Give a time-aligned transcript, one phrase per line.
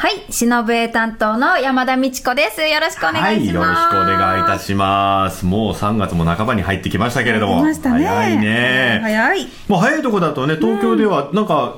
[0.00, 2.62] はい、忍笛担当の山田美智子です。
[2.62, 3.94] よろしくお願はいい、します。
[3.94, 5.44] よろしくお願いいたします。
[5.44, 7.66] もう3月も半ばに入ってきましたけれども。
[7.66, 7.74] ね。
[7.74, 9.00] 早いね。
[9.02, 9.48] 早い。
[9.68, 11.74] もう早いとこだとね、東京ではなんか、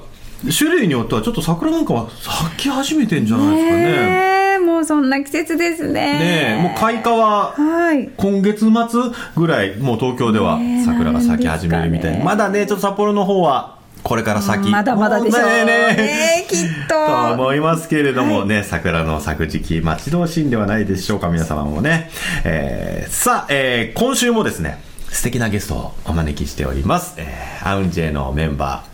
[0.56, 3.82] 種類によってはちょっと桜なんかは咲き始めてんじゃないですかね。
[3.82, 5.92] ねえ、もうそんな季節ですね。
[5.92, 8.08] ねえ、もう開花ははい。
[8.16, 9.00] 今月末
[9.34, 12.18] ぐらい、もう東京では桜が咲き始めるみたいな。
[12.18, 14.68] ねまだね、ちょっと札幌の方は、これから先。
[14.70, 22.10] まだまだでしょうもねえねえねえきっとと思いますけれどもね、桜の咲く時期、待ち遠しいんではないでしょうか、皆様もね。
[22.44, 27.14] えーさあ、えー今週もですね、素敵なゲストをお招きしております。
[27.18, 28.84] えーアウンジェのメンバ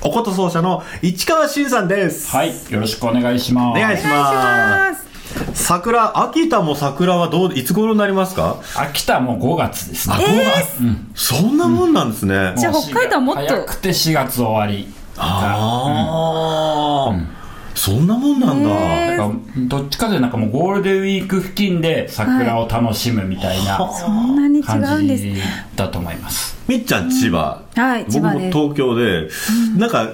[0.00, 2.30] ー、おこと奏者の市川慎さんです。
[2.30, 3.78] はい、よろしくお願いします。
[3.78, 4.92] お願いしま。
[4.94, 5.11] す。
[5.54, 8.56] 桜、秋田も桜はどう、いつ頃になりますか？
[8.76, 10.24] 秋田も5月ですあ、ね。
[10.24, 12.54] 5月、そんなもんなんですね。
[12.56, 13.40] じゃあ北海道はもっと。
[13.42, 14.88] 早くて4月終わり。
[15.16, 17.14] ああ、
[17.74, 18.70] そんなもんなんだ。
[18.70, 25.34] へだどっちかというとなんかもうゴールデンウィーク付近で桜を楽しむみたいなそんなに違感うんですじ
[25.76, 26.56] だと思います。
[26.66, 27.62] みっちゃん千葉。
[27.74, 28.54] はい千葉です。
[28.54, 29.28] 僕も東京で、
[29.78, 30.08] なんか、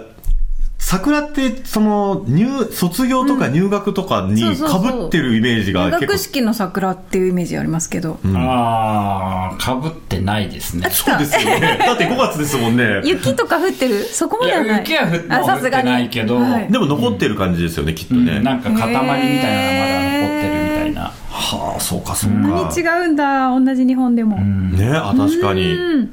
[0.89, 6.13] 桜って、その、入、卒業とか入学とかにそうそうそう被ってるイメージが入結構。
[6.15, 8.19] 学式の桜っていうイメージありますけど。
[8.35, 10.89] ああ、かぶってないですね。
[10.89, 11.77] そうですよね。
[11.85, 13.03] だって5月ですもんね。
[13.05, 14.81] 雪とか降ってるそこまではない。
[14.81, 18.41] 雪は降って降ってないけど、はいでも残ってる感じですよね、きっとうんね。
[18.41, 21.03] なんか塊みたいなのがまだ残ってるみたいな。
[21.03, 22.73] はあ、そうか、そうこんなか。
[22.75, 23.51] に違うんだ。
[23.51, 24.39] 同じ日本でも。
[24.39, 26.09] ねあ、確かに。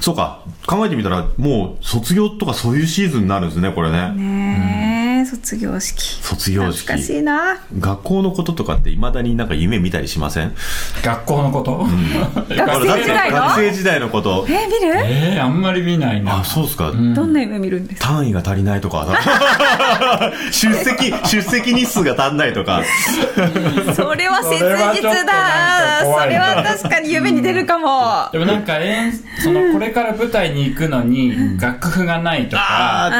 [0.00, 0.42] そうか。
[0.66, 4.10] 考えてみたら、もう卒業とかそういうシーズンになるんですね、これね。
[4.12, 4.87] ね
[5.20, 6.02] え、卒業式。
[6.22, 7.56] 卒業式懐かしいな。
[7.78, 10.54] 学校のこととかって未だになんか夢見たりしません？
[11.02, 11.86] 学校のこと、
[12.54, 13.36] 学生時代の？
[13.38, 14.46] 学生時代のこと？
[14.48, 14.94] え、見る？
[15.04, 16.44] えー、あんまり見ないなあ、。
[16.44, 16.90] そうですか。
[16.92, 18.08] どんな夢見るんですか？
[18.08, 19.06] 単位が足りないとか、
[20.50, 22.82] 出席、出席日数が足んないとか。
[23.94, 26.22] それは切実なんかだ。
[26.22, 28.28] それは確かに夢に出るかも。
[28.32, 29.12] でもなんか演
[29.42, 33.10] そのこれから舞台に行くのに楽譜がないとか、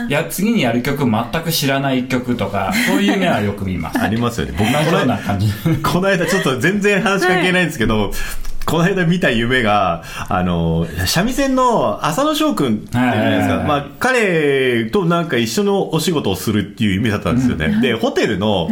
[0.00, 4.54] そのいや次にやる曲全く知らない曲とかそういう夢はよく見ます ありますよね。
[4.56, 5.52] 僕同じような感じ
[5.82, 8.12] この間ちょっと全然話関係ないんですけど、
[8.68, 13.64] この間見た夢が、あの、三味線の浅野翔くんっていうじゃないですか。
[13.66, 17.80] まあ、彼となんか一緒のお仕事をするっていう夢だったんですよね。
[17.80, 18.68] で、ホテルの、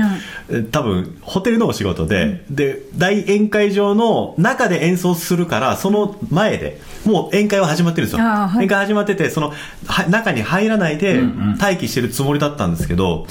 [0.50, 8.22] え多分、ホテルのお仕事で、で、大宴会場の中で演奏するから、その前で、もう宴会は始まってるんですよ。
[8.22, 9.54] はい宴会始まってて、その、
[9.86, 11.22] は中に入らないでうんう
[11.54, 13.26] ん待機してるつもりだったんですけど、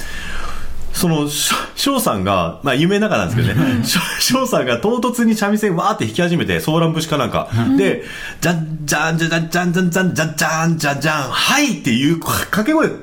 [0.96, 7.50] その、しょ翔さんが、まあ、有名な中なんですけどね、しょ翔さんが唐突に三味線わーって弾き始めて、ソーラン節かなんか。
[7.76, 8.02] で、
[8.40, 12.94] じゃんじゃんじゃんじゃんじゃんじゃんじゃんじゃんじゃんじゃん、はいっていう掛け声、か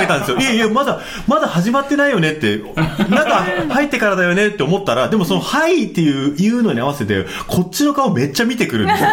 [0.00, 0.38] けたんですよ。
[0.38, 2.62] いやいや、まだ、まだ始まってないよねって、
[3.08, 9.10] なんか入ってからだよねって思ったら、でもその、はいっていう、言うのに合わせて、こっちの顔めっちゃ見てくるんですよ。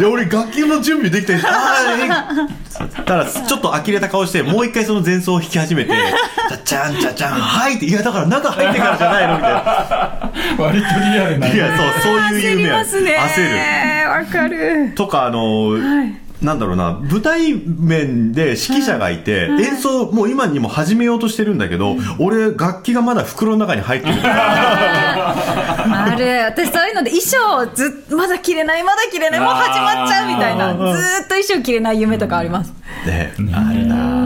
[0.00, 10.32] で、俺楽器の準備できて、あーえたら、ちょっと呆れた顔して、もう一回その前奏を弾き始めて、じゃじゃんじゃじゃん、はいって、いや、だから中入ってからじゃないのみたいな。
[10.64, 12.72] 割とリアルないや、そう、そういう夢。
[12.72, 14.08] 焦る。
[14.08, 14.92] わかる。
[14.94, 26.44] とか、あの、はいなんだろうな、舞台面で指揮者がいて、演奏、もう今にも始めようとしてるんだけど、俺、楽器がまだ袋の中に入ってる ある。
[26.44, 30.68] 私そういうので衣装ずっまだ着れない、まだ着れない、もう始まっちゃうみたいな。
[30.68, 30.78] ずっ
[31.22, 32.72] と衣装着れない夢とかあります。
[33.06, 34.25] ね、ねあるな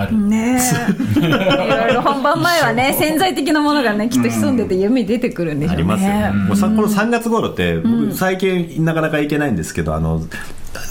[0.00, 0.58] ある、ね
[1.14, 1.18] え。
[1.18, 5.76] いろいろ本番前はね、潜在的なものがね、きっと潜んでて夢に出てくるんでしょうね。
[5.76, 6.30] ありますよね。
[6.32, 10.22] もうさこの3月頃って、僕最近なかなか行けないんですけど、あの、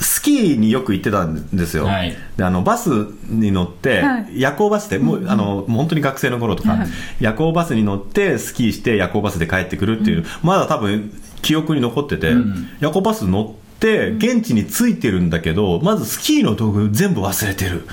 [0.00, 1.84] スキーによく行ってたんですよ。
[1.86, 2.16] はい。
[2.36, 2.90] で、あの、バス
[3.28, 4.40] に乗って、はい。
[4.40, 6.88] 夜行バスで、もう、あの、もう本当に学生の頃とか、はい。
[7.20, 11.12] 夜行バスに乗って、スキーして夜行バスで帰ってくるっていう、まだ多分、
[11.42, 17.86] 記憶に残ってて、ん夜行バス乗って、現地に着いてるんだけど、まずスキーの道具全部忘れてる。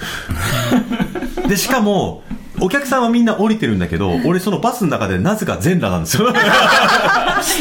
[1.48, 2.24] で、しかも、
[2.64, 6.28] お客さんはみんな降りてるんだけど、俺そのバスの中でなぜか全裸なんですよ。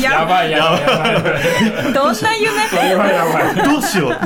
[0.00, 1.28] やばいやばいやば
[1.90, 1.90] い。
[1.92, 2.68] どんな夢？
[2.68, 3.64] それはやばい。
[3.68, 4.18] どうしよう。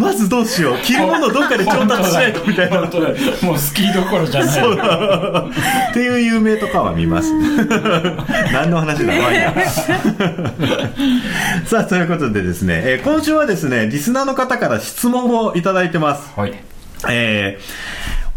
[0.00, 0.78] まずどうしよう。
[0.78, 2.82] 着るものどっかで調達しないとみたいな。
[3.42, 4.50] もうスキーどころじゃない。
[5.90, 7.32] っていう有名とかは見ます。
[8.52, 9.52] 何の話だまあいいや
[11.66, 16.30] さあ、ということでですね、えー今週はですね、リスナーの方から質問をいただいてます。
[16.36, 16.54] はい。
[17.08, 17.62] えー、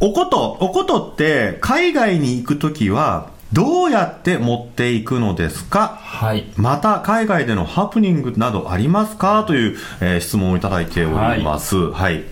[0.01, 5.99] おこと、おことって海外に行くときはどうやって持っていくのですか？
[6.01, 6.45] はい。
[6.55, 9.43] また海外でのハプニングなどありますか？
[9.45, 11.91] という、えー質問をいただいております。
[11.91, 12.23] はい。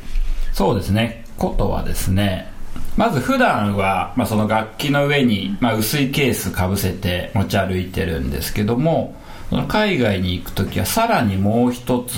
[0.53, 1.25] そうですね。
[1.37, 2.51] ことはですね、
[2.95, 9.15] まず普段は、まあ、その楽器の上に、まあ、薄いケースかぶせて持ち歩いてるんですけども、
[9.49, 12.17] その海外に行くときはさらにもう一つ、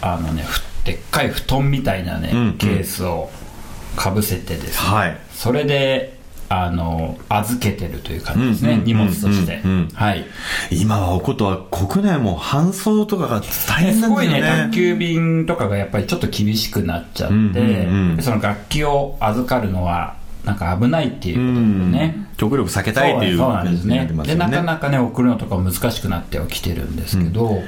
[0.00, 3.28] あのね、ふでっかい布団みたいなね、うんうんケースを
[3.96, 5.18] かぶせてですね、はい。
[5.32, 6.16] それで、
[6.48, 9.60] あの、預けてるという感じですね、荷物として。
[9.94, 10.24] はい。
[10.70, 14.52] 今はおことは国内も搬送とかが大変なんすごいですよね。
[14.52, 17.88] ね、宅急便とかがやっぱりちょっと厳しくなっちゃって、
[18.22, 20.14] その楽器を預かるのは
[20.46, 22.28] なんか危ないっていうことうんでね。
[22.36, 23.70] 極力避けたいっていうそうなって。
[23.72, 23.86] ます
[24.28, 24.36] ね。
[24.36, 27.62] なかなかね、送るのとか難しくなってはきてるんですけど、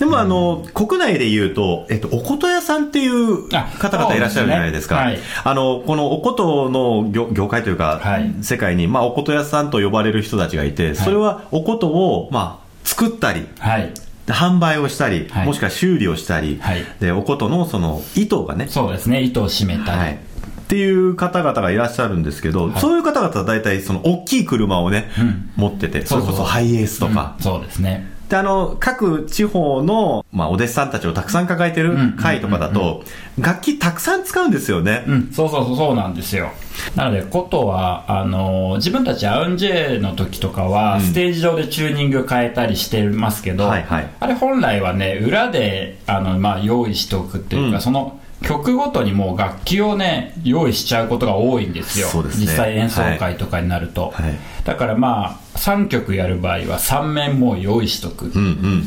[0.00, 5.04] でもあの、国内で言うと、えっと、おこと屋さんっていうあ方々いらっしゃるじゃないですか。
[5.04, 13.92] そうですねあの、このおことの業業界というか、はい世界に、まあ、おこと屋さんと呼ばれる人たちがいて、それはおことを、まあ、作ったり、はい。
[14.26, 19.98] で販売をしたり、はいもしくは修理をしたり、はいで、おことのその糸がね、そうですね、糸を締めたり。
[19.98, 20.18] はい。
[20.64, 25.50] っていう方々がいらっしゃるんですけど、そういう方々は大体その大きい車をね、うん。
[25.56, 27.42] 持ってて、それこそハイエースとか、うん。
[27.42, 28.14] そうですね。
[28.28, 33.04] で、あの、各地方の、まあ、お弟子さんたちをたくさん抱えてる会とかだと、
[33.38, 35.04] 楽器たくさん使うんですよね。
[35.06, 36.50] うん、そうそうそうそうなんですよ。
[36.96, 44.08] なので、ことは、あの、自分たちアウンジェの時とかは、ステージ上でチューニング変えたりしてますけど、はいはい。
[44.18, 47.82] あれ本来はね、裏で、あの、まあ、用意しておくっていうか、うん。
[47.82, 52.08] その、曲ごとにもう楽器をね、用意しちゃうことが多いんですよ。
[52.22, 54.10] ね実際演奏会とかになると。
[54.14, 58.26] はいだからまあ、3曲やる場合は3面もう用意しとく。
[58.26, 58.40] うんう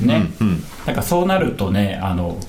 [0.04, 0.08] ん。
[0.08, 0.64] ねうんうん。
[0.88, 2.40] なんかそうなるとね、あの、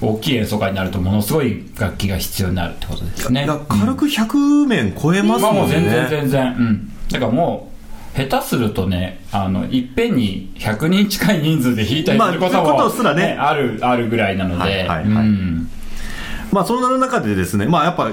[0.00, 3.46] 大きい演奏会になるとものすごい楽器が必要になるってことですね。
[3.68, 5.76] 軽く100面超えますまあももね。
[5.76, 6.46] うん全然全然。
[6.46, 6.92] うん。
[7.10, 15.57] だからもう、下手するとね、あの、いっぺんに100人近い人数で弾いたりすることまあも、ことすらねある、あるぐらいなので、はいはいはいうん。
[16.52, 18.10] まあ、そんな中でですね、まあ、やっぱ、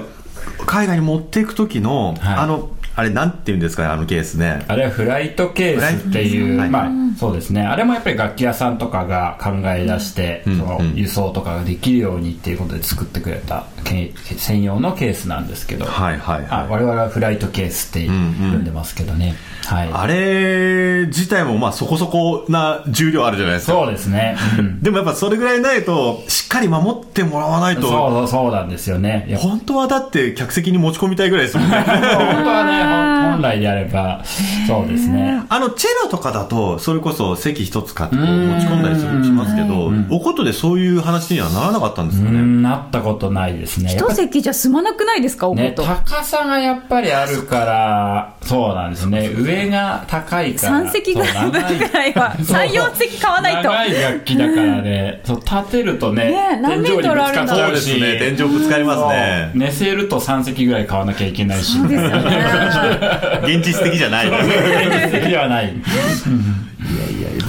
[0.66, 4.64] 海外に持っていく時の、はいあの、あれ、なんていうんですかね、あのケースね。
[4.68, 7.62] あれはフライトケースっていう、はいまあ、そうですね。
[7.62, 16.68] あれもやっぱり楽器屋さんとかが考え出して、うんそのうん輸送とかができるようにっていうことで作ってくれたけ専用のケースなんですけど、はいはいあはい。
[16.68, 19.34] 我々はフライトケースって呼んでますけどね。
[19.64, 19.90] はい。
[19.92, 23.72] あれ自体もまあそこそこな重量あるじゃないですか。
[23.72, 24.36] そうですね。
[24.58, 29.36] うん でもやっぱそれぐらいないと、しっかり守ってもらわないそうと、そうそうなんですよね。
[29.38, 31.76] 本当はだって客席に持ち込みたいぐらいですもんね。
[31.86, 33.05] 本当はね、
[33.36, 34.22] 本来であれば、
[34.66, 35.42] そうですね。
[35.48, 42.40] あの、チェロとかだと、それこそ席一つ買ってこう持ち込んだりするしますけど、おことでそういう話にはならなかったんですかね。
[42.40, 43.94] うん、なったことないですね。
[43.94, 45.84] 一席じゃ済まなくないですかおこね、と。
[45.84, 49.28] 高さがやっぱりあるから、そうなんですね。
[49.36, 50.80] 上が高いから。
[50.84, 53.70] 3席ぐらいそう長いぐらいは、そう3、 4席買わないと。
[53.70, 61.66] 長い楽器だからね、そう立てるとね、ね何メートルあるんだ天井にぶつかっちゃうしそうですね天井ぶつかりますねそう寝せると3席ぐらい買わなきゃいけないし。
[61.82, 62.06] ですよね。
[63.42, 64.28] 現実的じゃない。
[64.28, 65.72] 現実的ではない。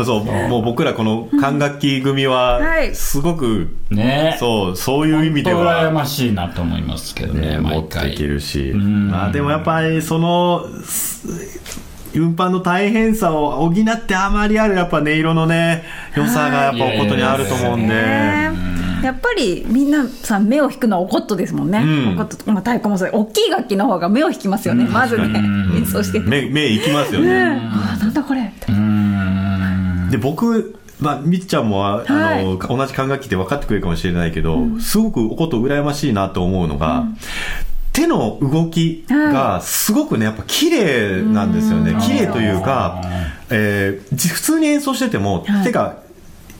[0.05, 8.13] そう、もう僕らこの管楽器組はは、いすごく、ねそう、そういう意味で本当羨は、ましいなと思いますけどね、ね、持毎ってい回。
[8.15, 8.71] けるし。
[8.73, 11.27] んまあでもやっぱり、その、す
[12.13, 15.83] 運搬の大変さを補ってあまりあるやっぱ音色のね、
[16.15, 18.66] 良さがやっぱおことにあると思うんで。
[18.99, 22.13] ねやっぱりみんなさ目を引くのはおことですもんね、うん。
[22.13, 22.51] おこと。
[22.51, 23.09] まあ、太鼓もそう。
[23.13, 25.25] 大きい楽器の方が目を引きますよね、まずね。
[25.75, 26.19] 演奏して。
[26.19, 27.43] 目、目いきますよね。
[27.71, 28.51] ああなんだこれ。
[30.09, 32.45] で、僕、まあ、みっちゃんも、あはい。
[32.45, 37.05] の、同じ管楽器って分かってくれるかもしれないけど、すごくおこと羨ましいなと思うのが、
[37.93, 41.95] 手の動きがすごくね、やっぱ綺麗なんですよね。
[42.01, 43.01] 綺麗というか、
[43.49, 45.63] えーじ普通に演奏してても、はい。
[45.63, 45.97] 手が、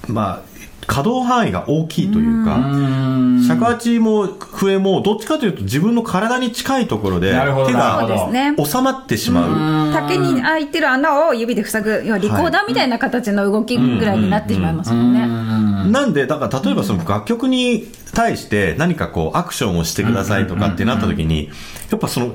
[0.07, 0.46] まあ、
[0.87, 3.43] 可動範囲が大きいというか、うん。
[3.47, 7.35] 尺八も笛もどっちかというと自分の体に近いところで手
[7.73, 8.07] が
[8.57, 9.93] 収まってしまう。
[9.93, 15.13] 竹に開いてる穴を指で塞ぐ要はリコーダーみたいな形の動きぐらいになってしまいますもん。
[15.13, 21.49] ね、なんで、だから例えばその楽曲に対して何かこうアクションをしてくださいとかってなった時に、
[21.91, 22.31] やっぱその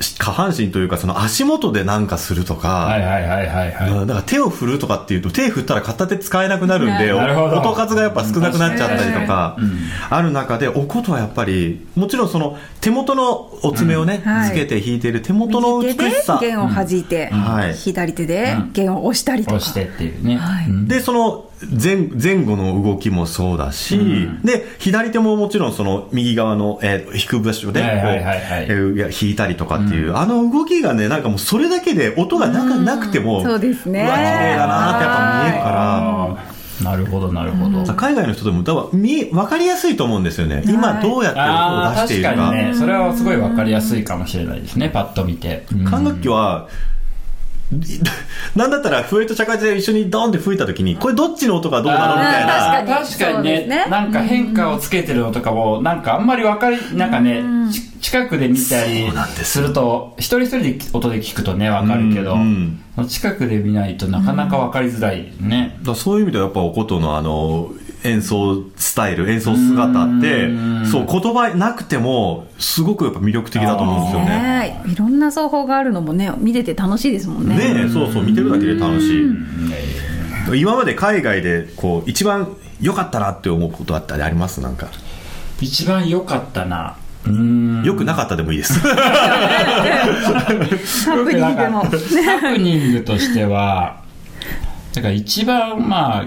[0.00, 7.60] 下半身というかその足元でなんかするとか、はいはいはいはいだから手を振るとかっていうと手振ったら片手使えなくなるんでなるほど。
[7.60, 9.56] 音数がやっぱ少なくなっちゃったりとか
[10.08, 17.74] ある中でお琴はやっぱりもちろんその手元のお爪をね、つけて弾いてる手元の右手で美しさ、弦を弾いて、はい。
[17.74, 20.36] 左手で弦を押したりとか、押してっていうね。
[20.36, 20.66] はい。
[20.66, 20.88] うん。
[20.88, 28.40] でその前前後の動きもそうだし、で左手ももちろんその右側の、えー弾く場所でこうはいはいはい。
[28.40, 34.00] はいえーいや弾いたりとかっていう、あの動きがねなんかもうそれだけで音がなかなくても、そうですね。
[34.00, 36.60] 綺麗だなってやっぱ見えるから。
[36.82, 37.84] なるほどなるほど。
[37.92, 42.34] 海外の人でも多分見分かりやすいと思うんですよね、今どうやって音を出しているか。
[42.36, 42.74] かにね。
[42.74, 44.88] それはすごい分かりやすいかもしれないですね。
[44.88, 45.84] パッと見て、うん。
[45.84, 46.68] 管楽器は、
[48.56, 52.46] なんだったら笛と茶会で一緒にドンって吹いた時にこれどっちの音がどうなのみたい
[52.84, 52.98] な。
[52.98, 53.66] 確かにね。
[53.66, 53.86] ね。
[53.88, 67.70] なんか変化をつけてるのとかもなんかあんまり分かりなんかね、ち近くで見たりすすると一人一人で音で聞くとね分かるけど、うん近くで見ないとなかなか分かりづらいね、そういう意味ではやっぱお琴のあの
[68.02, 70.86] 演奏スタイル演奏姿ってうん。
[70.86, 74.28] そう言葉なくてもすごくやっぱ魅力的だと思うんですよね。
[74.28, 77.56] ねいろんな奏法があるのもね見てて楽しいですもんね。
[77.56, 80.60] ねえそうそう見てるだけで楽しい。
[80.60, 84.60] 今まで海外でこう一番良かったなって思うことあったりあります？
[84.60, 84.88] なんか。
[85.60, 86.96] 一番良かったな。
[87.26, 87.84] うーん。
[87.84, 88.80] 良くなかったでもいいです。
[88.80, 90.46] ハ
[91.24, 91.82] プニングも。
[91.84, 91.90] ハ
[92.54, 93.96] プニングとしては
[94.94, 96.24] だから一番まあは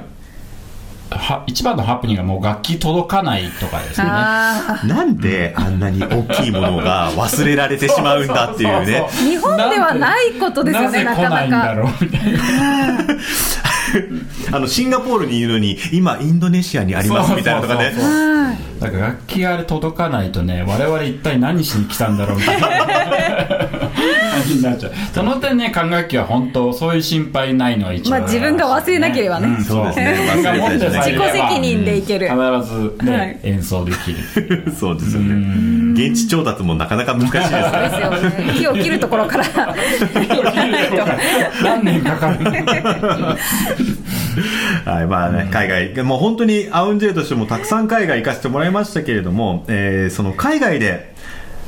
[1.47, 4.07] 一番のハプニングはもう楽器届かないとかですね。
[4.09, 9.05] あなんであんなに大きいものが忘れられてしまうんだっていうね。
[9.07, 11.73] ー日本ではないことですよねなかなぜ来ないな
[14.51, 17.91] あのシンガポールにいるのに今インドネシアにありますみたいなとかね。
[17.95, 18.57] そうそうそうはい。
[18.79, 22.67] だから楽器があれ届かないとね我々一体何しに来たんだろうみたいな。
[24.33, 24.91] 感じになっちゃう。
[25.13, 29.47] その点ね管楽器は本当そういう心配ないのが一番まあ自分が忘れなければね。
[29.47, 30.11] うんそうですね。
[30.11, 32.27] 自分が持ってさえいれば自己責任でいける。
[32.27, 32.37] 必
[32.73, 33.39] ずね、はい。
[33.43, 34.71] 演奏できる。
[34.77, 35.35] そうですよね
[35.93, 37.61] 現地調達もなかなか難しいですね。
[37.61, 38.11] ですよ
[38.45, 38.53] ね。
[38.57, 39.45] 木を切るところから。
[39.45, 40.95] やらないと
[41.63, 42.43] 何年かかる。
[44.85, 51.13] はい、まあね、海外、もう本当にアウンジェイとしてもたくさん海外行かせてもらいましたけれども、えーその海外で、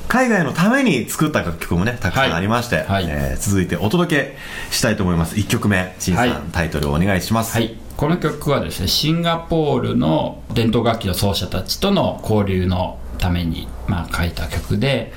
[0.07, 2.85] 海外のために作った楽曲もね、たくさんありまして、はい。
[2.85, 3.05] はい。
[3.07, 4.37] えー続いてお届け
[4.71, 5.35] したいと思います。
[5.35, 7.53] 1曲目、陳さん、はいタイトルをお願いします。
[7.53, 15.13] はい、この曲はですねシンガポールの伝統楽器の奏者たちとの交流のために、まあ、書いた曲で。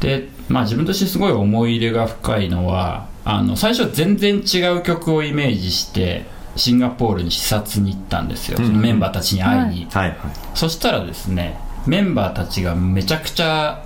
[0.00, 10.16] で、まあ、自分としてすごい思い入れが深いのはあの最初全然違う曲をイメージしてシンガポールに視察に行ったんですよ、そのメンバーたちに会いに、はい、はい。
[10.54, 13.84] そしたらですねメンバーたちがめちゃくちゃ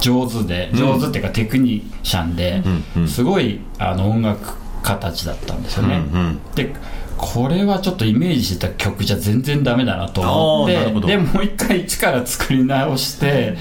[0.00, 2.62] 上手で上手っていうかテクニシャンで、
[2.94, 3.08] うんうん。
[3.08, 6.40] すごいあの音楽家たちだったんですよね、うんうん。
[6.54, 6.72] で
[7.18, 13.56] これはちょっとイメージしてた曲じゃ全然ダメだなと思ってでもう一回一から作り直して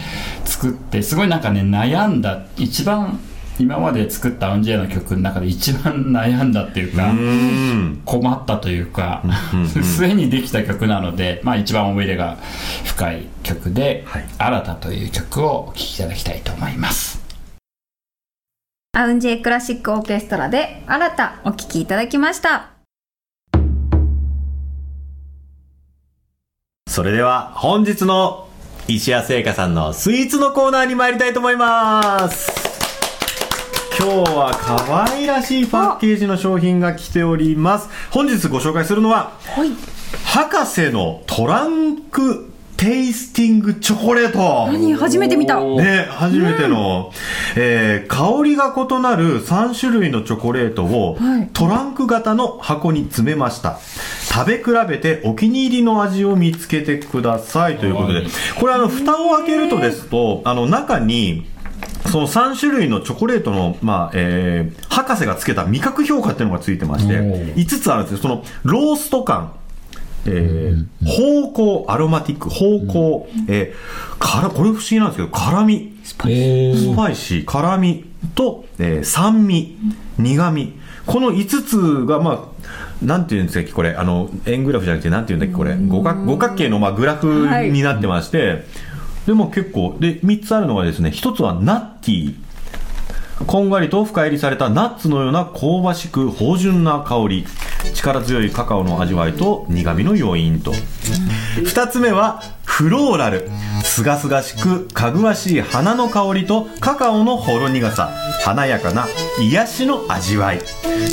[0.46, 3.20] 作ってすごいなんかね悩んだ一番
[3.60, 7.12] 今まで作ったアンジェイの曲の中で一番悩んだっていうか。
[8.06, 9.24] 困ったというか
[9.54, 12.38] うんうん 末にできた曲なので、まあ、一番思い入れが
[12.86, 17.26] 深い曲ではい「新た」という曲をお聴きいただきたいと思います。
[18.94, 22.77] アウンジェイクラシックオーケストラで新たお聴きいただきました
[26.88, 28.48] それでは、本日の
[28.88, 32.50] 石谷製菓さんのスイーツのコーナーに参りたいと思います。
[34.00, 37.90] 今日は可愛らしいパッケージの商品が来ております。
[38.10, 39.72] 本日ご紹介するのは、はい
[40.24, 44.72] 博士のトランクテイスティングチョコレート。
[44.72, 44.94] 何？
[44.94, 45.60] 初めて見た。
[45.60, 47.12] ね、初めての、
[47.56, 51.50] えー香りが異なる3種類のチョコレートを、はい。
[51.54, 53.80] トランク型の箱に詰めました。
[54.30, 57.78] 食べ比べてお気に入りの味を見つけてください。
[57.78, 58.20] ということで。
[58.20, 58.28] はい、
[58.60, 61.48] これあの、蓋を開けるとですと、あの、中に、
[62.12, 68.18] その3種類のチョコレートの、まあ、えー博士がつけた味覚評価っていうのがついてましておー、5つあるんですよ。
[68.20, 69.54] その、ロースト感、
[70.28, 76.16] えー、芳香、アロマティック、芳香、えー、から、これ不思議なんですけど、辛味、ス
[76.96, 78.06] パイシー、辛味
[78.36, 79.78] と、えー酸味、
[80.18, 80.74] 苦味。
[81.06, 88.66] この5つが、まあ、なんていうんですか、これ、あの、円グラフじゃなくて、なんていうんだっけ、これ、五角五角形の、まあ、グラフになってまして、
[89.26, 92.48] でも結構、で、3つあるのがですね、1つはナッティー。
[93.46, 97.46] こんがりと深入りされたナッツのような香ばしく芳醇な香り
[97.94, 100.74] 力強いカカオの味わいと苦味の余韻と。
[101.66, 103.50] 二つ目はフローラル。
[103.84, 108.12] すがすがしくかぐわしい花の香りとカカオのほろ苦さ。
[108.44, 109.08] 華やかな
[109.40, 110.62] 癒しの味わい。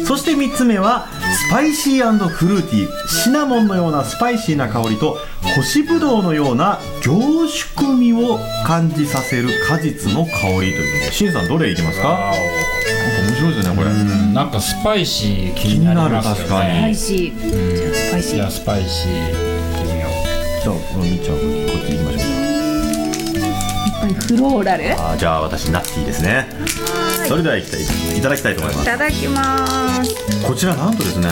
[0.07, 1.07] そして3つ目は
[1.49, 3.09] スパイシーフルーティー。
[3.09, 5.19] シナモンのようなスパイシーな香りと
[5.57, 12.33] 干しぶどうのような凝縮味を感じさせる果実の香りということでシンさんどれいきますか？
[13.35, 13.91] 面白いですねこれ、
[14.33, 16.71] なんかスパイシー気になりますよ気になる確かに。
[16.75, 17.39] スパねイシー。
[17.75, 18.37] じゃあスパイシー。
[18.37, 19.11] じゃあスパイシー。
[19.11, 20.07] いってみよ
[20.63, 21.45] じゃあこのみっちゃんこっ
[21.85, 22.21] ち行きましょう。
[22.21, 23.51] や
[23.99, 24.85] っぱりフローラル？
[24.85, 26.47] いあーじゃあ私ナッティですね。
[27.27, 27.83] それではいきたい
[28.19, 28.87] いただきたいと思います。
[28.87, 30.47] ただきます。
[30.47, 31.29] こちらなんとですね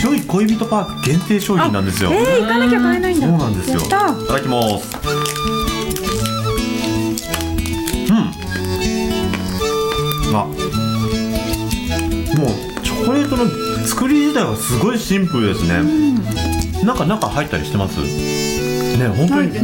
[0.00, 2.10] 白い恋人パーク限定商品なんですよ。
[2.12, 3.26] えー、行かなきゃ買えないんだ。
[3.26, 3.80] そうなんですよ。
[3.80, 4.98] いただきます
[13.28, 13.46] トの
[13.86, 15.82] 作り自体はすごいシンプルですね、
[16.84, 18.00] なんか中入ったりしてます？
[18.00, 19.58] ね本当に。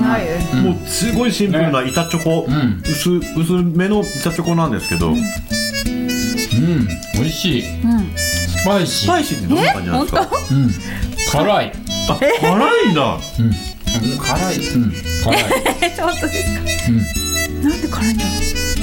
[0.63, 2.83] もうすごいシンプルな板チョコ、ん。
[2.83, 5.19] 薄薄めの板チョコなんですけど、ううん。
[7.15, 7.83] 美味しい。
[7.83, 9.05] うんスパイシー。
[9.05, 10.21] スパイシーってどんな感じなんですか？
[10.51, 10.71] うん。
[11.33, 11.73] 辛い。
[12.09, 12.29] あ辛
[12.89, 13.19] いんだ。
[13.41, 13.45] うん。
[13.47, 13.53] うん
[14.19, 14.59] 辛い。
[14.69, 14.93] うん。
[15.23, 15.45] 辛い。
[15.83, 16.61] えちょっとですか？
[16.89, 17.63] うん。
[17.63, 18.25] なんで辛いんだ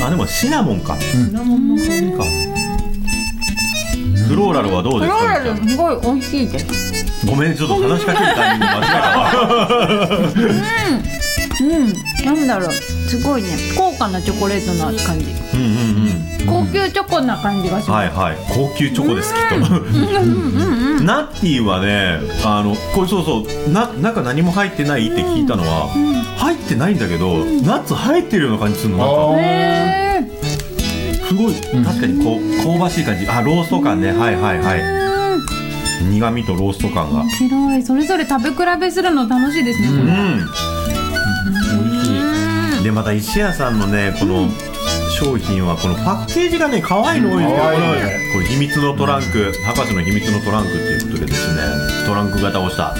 [0.02, 1.00] ろあでもシナモンか、ん。
[1.02, 2.26] シナモンの香りか、
[4.32, 7.26] フローラルはどううフですかローラルすごい美味しいです。
[7.26, 10.18] ごめんちょっと話しかけるタイミング間違えたわ
[11.62, 15.26] うんなんだろうすごいね高価なチョコレートな感じ。
[15.54, 19.58] うんうんうん高級チョコな感じがします、はいはい高級チョコですきっと。
[21.04, 25.90] ナッティはねあのこれそうそうな中何も入ってないって聞いたのは、
[26.38, 29.14] 入ってないんだけど、ナッツ入ってるような感じするのなんか。
[29.36, 30.11] あへ
[31.32, 31.54] すごい。
[31.84, 33.26] 確かにこう香ばしい感じ。
[33.26, 34.12] あロースト感ね。
[34.12, 34.82] はいはいはい。
[36.10, 37.22] 苦味とロースト感が。
[37.22, 37.84] 面白い。
[37.84, 39.96] それぞれ食べ比べするの楽しいですね、うん。
[41.80, 44.50] 美味しいでまた石屋さんのねこの
[45.18, 47.58] 商品はこのパッケージがね可愛いの多いんですよ。
[47.62, 47.80] 可愛い。
[47.80, 51.62] これこれ秘密のトランク、博士の秘密のトランクっていうことでですね
[52.06, 52.94] トランク型をした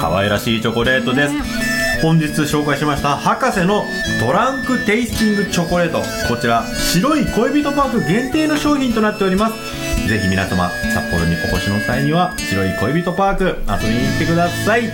[0.00, 1.69] 可愛らしいチョコレートです
[2.02, 3.84] 本日紹介しました博士の
[4.20, 6.00] トランクテイスティングチョコレート。
[6.32, 10.08] こちら白い恋人パーク限定の商品となっております。
[10.08, 14.84] ぜひ皆様札幌にお越しの際には白い恋人パーク遊びに行ってください。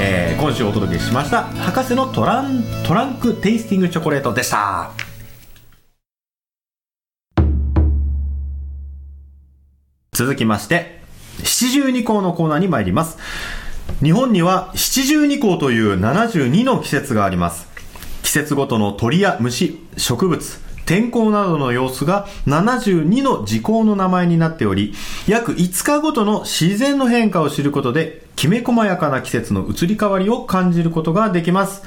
[0.00, 4.92] えー今週お届けしました博士のトラントランクテイスティングチョコレートでした。
[10.12, 11.00] 続きまして
[11.42, 13.18] 七十二項のコーナーに参ります。
[14.02, 17.68] 日本には七十二項という72の季節があります
[18.22, 24.94] 季節ごとの鳥や虫植物天候などの様子が72の時効の名前になっており
[25.28, 31.82] 約5日ごとの自然の変化を知ることできめ細やかな季節の移り変わりを感じることができます、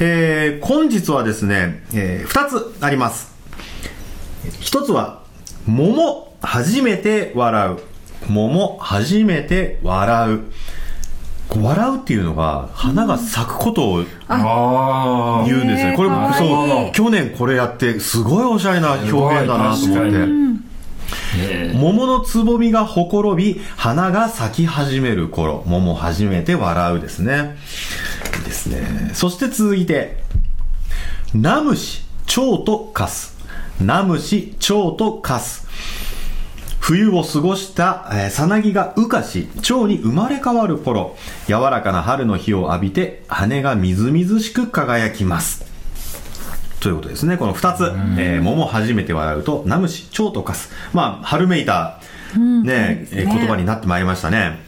[0.00, 3.32] えー本日はですね、え2つあります
[4.60, 5.22] 一つは、
[5.66, 7.78] 桃、初めて笑う。
[8.28, 10.40] 桃、初めて笑う。
[11.52, 15.94] こう笑うっていうのが、花が咲くことをあ言うんですね。
[15.94, 20.62] これ、そう、去年これやって、すごいおしゃれな表現だなと思って。
[21.36, 27.58] え桃のつぼみがほころび、花が咲き始める頃、桃初めて笑うですね。
[28.38, 29.10] いいですね。
[29.12, 30.22] そして続いて、
[31.34, 33.36] ナムシ、蝶とカス。
[33.78, 35.66] ナムシ、蝶とカス。
[36.84, 41.16] 冬を過ごした、えーさなぎが羽化し、蝶に生まれ変わる頃、
[41.46, 45.64] 柔らかな春の日を浴びて、羽がみずみずしく輝きます。
[46.80, 47.36] ということですね。
[47.36, 47.84] この二つ。
[48.18, 50.70] えー桃初めて笑うと、ナムシ、蝶と化す。
[50.92, 52.00] まあ、春めいた、
[52.36, 54.58] ね、えー言葉になってまいりましたね。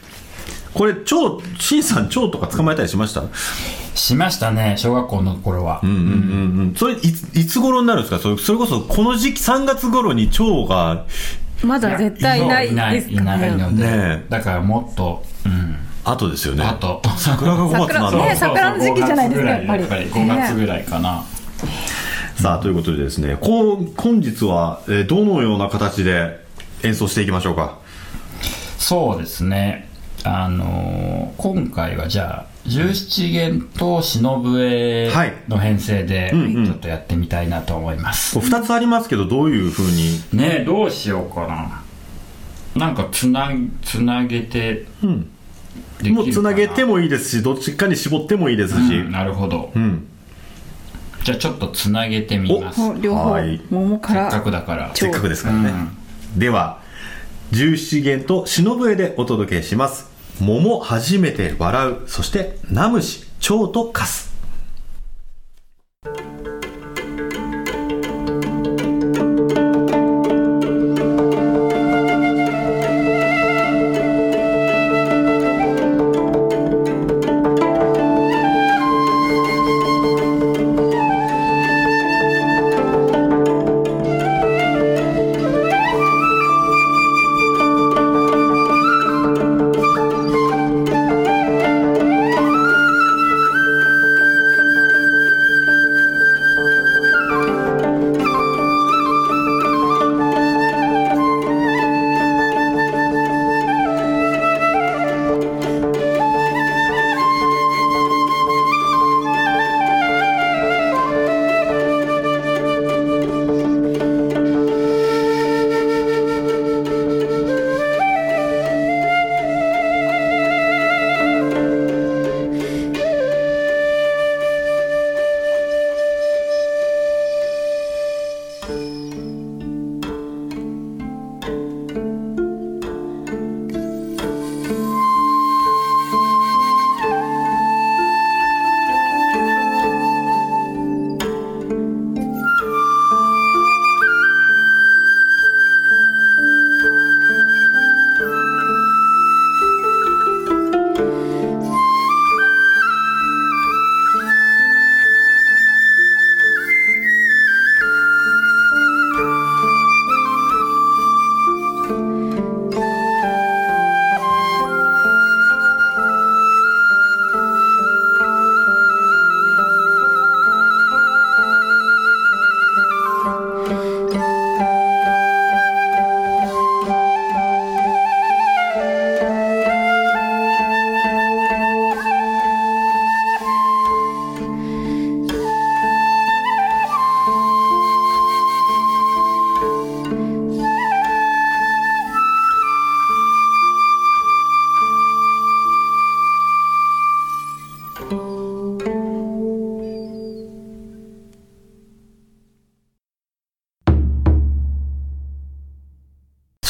[0.73, 3.23] これ、蝶、シンさん、蝶とか捕まえたりしました？
[3.23, 3.31] うん
[3.97, 6.01] しましたね小学校の頃は、うんうんう
[6.73, 6.75] ん。
[6.77, 8.21] それ、いつ、いつ頃になるんですか？
[8.21, 11.07] それそれこそ、この時期、3月頃に蝶が、
[11.65, 14.25] まだ絶対いないいないですかいないので、ねえ。
[14.29, 15.77] だからもっとうん。
[16.07, 16.65] 後ですよね。
[16.65, 18.19] あと桜が5月なんだ。
[18.27, 19.85] ね桜の時期じゃないですかやっぱり。
[19.85, 21.25] 5月ぐらいかな、
[22.37, 26.45] さあ、ということでですね、こう、本日は、えーどのような形で
[26.83, 27.79] 演奏していきましょうか？
[28.79, 29.89] そうですね
[30.25, 40.21] あのー今回はじゃあ十七弦と忍笛はいの編成でちょっとやってみたいなと思います、こう二つありますけど、どういう風に？
[40.33, 41.83] ねえどうしようかな
[42.75, 43.51] なんかつな
[43.83, 45.31] つなげてうん。
[46.13, 48.97] もうつなげてもいいですし、どっちかに絞ってもいいですし。
[48.97, 50.07] うんなるほどうん。
[51.25, 55.73] じゃあちょっとつなげてみますもう両方はい桃からせっかくだからせっかくですからね。
[56.37, 56.81] では、
[57.51, 60.14] 十七弦と忍笛でお届けします。
[60.41, 62.09] 桃初めて笑う。
[62.09, 64.34] そして、ナムシ、蝶とカス。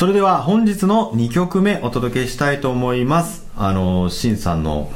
[0.05, 3.47] それでは本日の2曲目お届けしたいと思います。
[3.57, 4.93] あの、シンさんの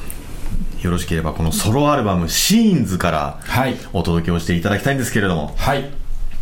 [0.82, 5.54] よろしければこのソロアルバムシーンズからはいお届けをしていただきたいんですけれども。
[5.56, 5.88] はい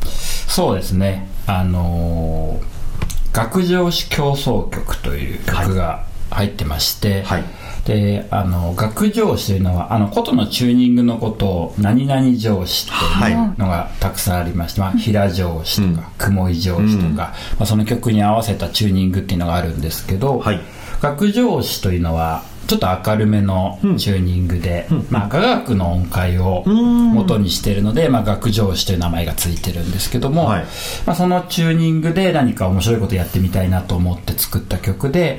[0.02, 7.45] そうですねあのー学上詞競争曲という曲が入ってまして、はい。
[7.85, 20.61] であの学上詞というのはあの琴のチューニングのことを何々上詞っていうのがたくさんありまして、まあ、平上詞とか雲井上詞とか、まあ、その曲に合わせたチューニングっていうのがあるんですけど、はい。
[21.01, 30.64] 学上詞というのはちょっと明るめのチューニングで、まあ、雅楽の音階を元にしているので、まあ、学上詞という名前がついてるんですけども、はい
[31.07, 35.38] まあ、そのチューニングで何か面白いことやってみたいなと思って作った曲で、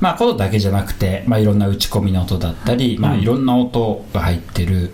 [0.00, 4.92] まあ、ことだけじゃなくて、まあ、いろんな打ち込みの音だったり、まあ、いろんな音が入ってる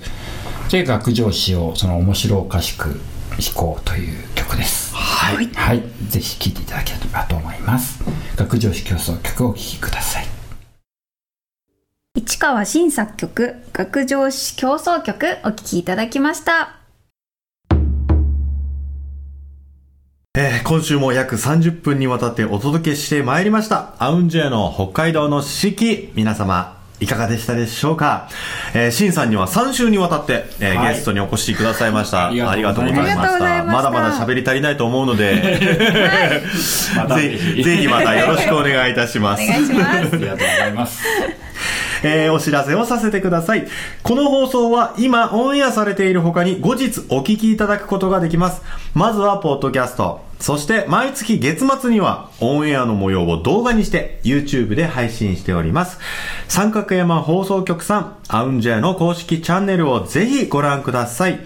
[0.70, 3.00] で学上詞をその面白おかしく
[3.32, 4.94] 弾こうという曲です。
[4.94, 5.46] はい。
[5.54, 8.02] はい、ぜひ聴いていただければと思います。
[8.36, 10.41] 学上詞競争曲をお聴きください。
[12.24, 16.76] 市川新作曲「学上詞競争曲」お聴きいただきました
[20.34, 23.94] えー今週も約30分にわたってお届けしてまいりました。
[23.98, 28.28] アウンジェの北海道の四季、皆様、いかがでしたでしょうか？
[28.72, 32.28] えー、シンさんには3週にわたって、えーはいゲストにお越しくださいました。
[32.28, 33.38] ありがとうございました。
[33.64, 35.34] ままだまだ喋り足りないと思うので、
[37.18, 39.42] ぜひ、ぜひまたよろしくお願いいたします。
[39.42, 41.02] お願いしますありがとうございます。
[42.02, 43.66] えーお知らせをさせてください。
[44.02, 48.62] この放送は今オンエアされている他に後日お聞きいただくことができます。
[48.94, 50.20] まずはポッドキャスト。
[50.40, 55.98] そして毎月月末にはオンエアの模様を動画にして YouTube で配信しております。
[56.48, 61.38] 三角山放送局さん、アウンジェの公式チャンネルをぜひご覧ください。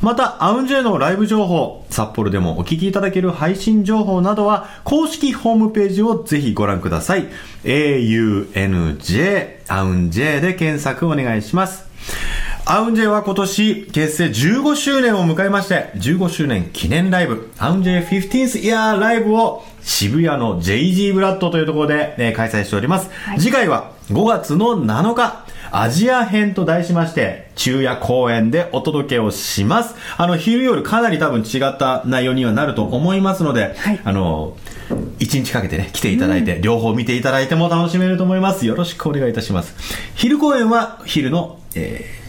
[0.00, 7.28] また、アウンジェのライブ情報、札幌でもお聞きいただける配信情報などは、公式ホームページをぜひご覧ください。
[7.64, 11.84] AUNJ、アウンジェで検索お願いします。
[12.64, 23.10] アウンジェは今年結成15周年を迎えまして、15周年記念ライブ、アウンジェ 15th Year ライブを渋谷の JG ブラッドというところで、えー開催しております。
[23.38, 29.94] 次回は5月の7日、アジア編と題しまして、昼夜公演でお届けをします。
[30.16, 34.56] あの、昼夜かなり多分違った内容にはなると思いますので、はいあの、
[35.18, 38.66] 一日かけてね、来ていただいて、両方見ていただいても楽しめると思います。
[38.66, 39.74] よろしくお願いいたします。
[40.14, 42.20] 昼公演は昼の、えー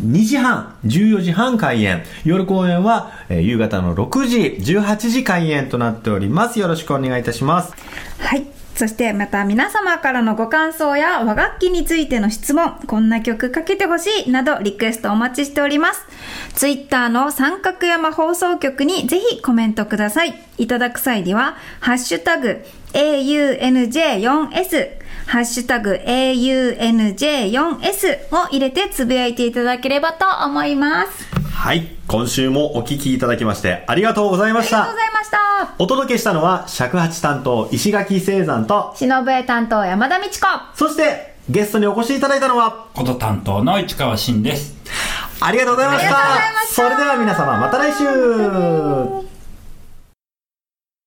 [0.00, 2.02] 2時半、14時半開演。
[2.24, 6.58] 夜公演は、えー夕方の6時、18時開演となっております。
[6.58, 7.74] よろしくお願いいたします。
[8.18, 8.59] はい。
[8.80, 16.00] そしてまた皆様からのご感想や和楽器についての質問、こんな曲かけてほしいなどリクエストお待ちしております。
[16.54, 20.32] ツイッターの三角山放送局にぜひコメントください。
[20.56, 22.64] いただく際には、ハッシュタグ
[22.94, 24.99] AUNJ4S、
[25.30, 27.54] ハッシュタグ AUNJ4S
[28.34, 31.28] を入れてつぶやいていただければと思います。
[31.52, 31.86] はい。
[32.08, 35.00] 今週もお聞きいただきまして、ありがとうございましたありがとうご。
[35.00, 35.38] ざいました。
[35.78, 40.46] お届けしたのは、尺八担当、石垣聖山と、忍笛担当山田美智子。
[40.74, 44.74] そして、ゲストにお越しいただいたのは、こと担当の市川真です。
[45.40, 46.08] ありがとうございました。
[46.08, 49.30] ありがとうございましたそれでは皆様、また来週